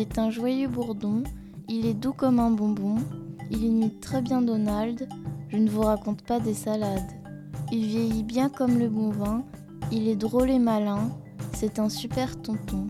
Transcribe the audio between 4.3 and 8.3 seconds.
Donald, je ne vous raconte pas des salades. Il vieillit